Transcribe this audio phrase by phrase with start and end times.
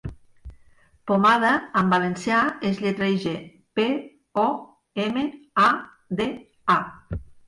[1.09, 1.49] 'Pomada'
[1.81, 3.33] en valencià es lletreja:
[3.81, 3.85] pe,
[4.45, 4.47] o,
[5.05, 5.27] eme,
[5.65, 5.67] a,
[6.23, 6.27] de,
[6.77, 6.79] a.